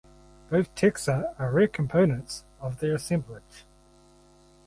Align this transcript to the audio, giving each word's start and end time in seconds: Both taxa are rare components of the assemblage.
Both 0.49 0.73
taxa 0.73 1.35
are 1.37 1.51
rare 1.51 1.67
components 1.67 2.43
of 2.59 2.79
the 2.79 2.91
assemblage. 2.95 3.65